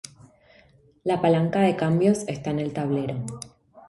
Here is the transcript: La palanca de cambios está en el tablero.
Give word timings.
La 1.03 1.21
palanca 1.21 1.59
de 1.59 1.75
cambios 1.75 2.23
está 2.27 2.49
en 2.49 2.57
el 2.59 2.73
tablero. 2.73 3.23